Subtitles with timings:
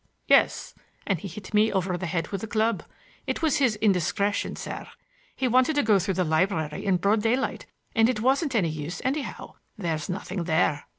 [0.27, 0.73] "Yes,
[1.05, 2.81] and he hit me over the head with a club.
[3.27, 4.87] It was his indiscretion, sir.
[5.35, 9.03] He wanted to go through the library in broad daylight, and it wasn't any use,
[9.05, 9.53] anyhow.
[9.77, 10.85] There's nothing there."